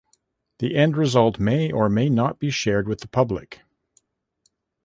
[0.57, 3.61] The end result may or may not be shared with the public.